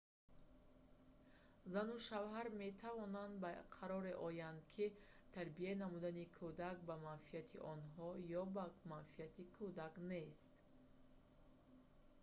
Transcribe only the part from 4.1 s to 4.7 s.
оянд